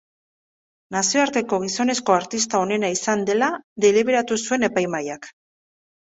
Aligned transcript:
Nazioarteko 0.93 1.59
gizonezko 1.65 2.15
artista 2.15 2.61
onena 2.67 2.89
izan 2.93 3.21
dela 3.27 3.49
deliberatu 3.85 4.39
zuen 4.47 4.69
epaimahaiak. 4.69 5.29